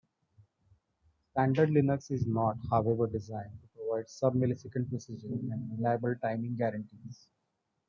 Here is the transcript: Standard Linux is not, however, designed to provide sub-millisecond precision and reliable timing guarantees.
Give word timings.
Standard 1.29 1.69
Linux 1.69 2.09
is 2.09 2.25
not, 2.25 2.57
however, 2.71 3.05
designed 3.05 3.51
to 3.61 3.67
provide 3.77 4.09
sub-millisecond 4.09 4.89
precision 4.89 5.47
and 5.53 5.77
reliable 5.77 6.15
timing 6.23 6.55
guarantees. 6.55 7.27